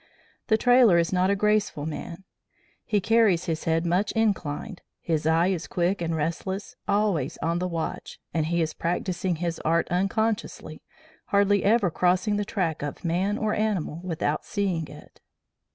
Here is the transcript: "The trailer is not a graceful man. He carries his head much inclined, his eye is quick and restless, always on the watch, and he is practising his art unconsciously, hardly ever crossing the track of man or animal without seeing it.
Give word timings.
"The 0.47 0.57
trailer 0.57 0.97
is 0.97 1.13
not 1.13 1.29
a 1.29 1.35
graceful 1.35 1.85
man. 1.85 2.23
He 2.85 2.99
carries 2.99 3.45
his 3.45 3.65
head 3.65 3.85
much 3.85 4.11
inclined, 4.13 4.81
his 4.99 5.27
eye 5.27 5.49
is 5.49 5.67
quick 5.67 6.01
and 6.01 6.15
restless, 6.15 6.75
always 6.87 7.37
on 7.43 7.59
the 7.59 7.67
watch, 7.67 8.19
and 8.33 8.47
he 8.47 8.63
is 8.63 8.73
practising 8.73 9.35
his 9.35 9.59
art 9.59 9.87
unconsciously, 9.91 10.81
hardly 11.27 11.63
ever 11.63 11.91
crossing 11.91 12.37
the 12.37 12.45
track 12.45 12.81
of 12.81 13.05
man 13.05 13.37
or 13.37 13.53
animal 13.53 14.01
without 14.03 14.43
seeing 14.43 14.87
it. 14.87 15.21